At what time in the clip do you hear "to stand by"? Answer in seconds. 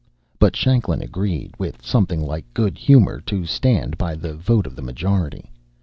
3.27-4.15